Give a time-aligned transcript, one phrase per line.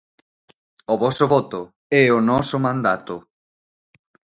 [0.93, 1.61] O voso voto
[2.01, 3.15] é o noso mandato.